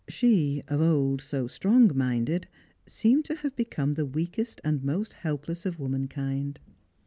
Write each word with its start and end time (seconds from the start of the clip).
She, 0.09 0.63
of 0.67 0.81
old 0.81 1.21
so 1.21 1.45
strong 1.45 1.91
minded, 1.95 2.47
seemed 2.87 3.23
to 3.25 3.35
have 3.35 3.55
become 3.55 3.93
the 3.93 4.03
weakest 4.07 4.59
and 4.63 4.83
most 4.83 5.13
helpless 5.13 5.63
of 5.63 5.77
womankind. 5.79 6.59